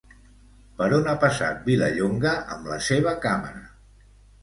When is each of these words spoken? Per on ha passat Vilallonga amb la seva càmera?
Per 0.79 0.87
on 0.97 1.09
ha 1.11 1.15
passat 1.25 1.63
Vilallonga 1.69 2.35
amb 2.57 2.73
la 2.75 2.83
seva 2.91 3.17
càmera? 3.29 3.67